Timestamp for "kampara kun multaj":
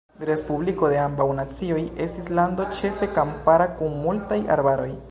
3.21-4.43